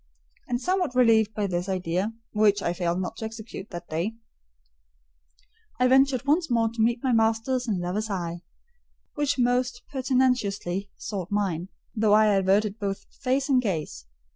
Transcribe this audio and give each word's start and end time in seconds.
And 0.47 0.59
somewhat 0.59 0.95
relieved 0.95 1.35
by 1.35 1.45
this 1.45 1.69
idea 1.69 2.11
(which 2.31 2.63
I 2.63 2.73
failed 2.73 2.99
not 2.99 3.17
to 3.17 3.25
execute 3.25 3.69
that 3.69 3.87
day), 3.87 4.15
I 5.79 5.87
ventured 5.87 6.25
once 6.25 6.49
more 6.49 6.69
to 6.69 6.81
meet 6.81 7.03
my 7.03 7.11
master's 7.13 7.67
and 7.67 7.79
lover's 7.79 8.09
eye, 8.09 8.41
which 9.13 9.37
most 9.37 9.83
pertinaciously 9.91 10.89
sought 10.97 11.29
mine, 11.29 11.67
though 11.95 12.13
I 12.13 12.33
averted 12.33 12.79
both 12.79 13.05
face 13.21 13.47
and 13.47 13.61
gaze. 13.61 14.07